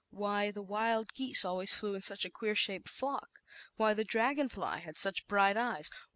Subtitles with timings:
[0.09, 3.39] Why the wild geese always flew in such a queer shaped flock?
[3.75, 5.91] Why the dragon fly had such bright eyes?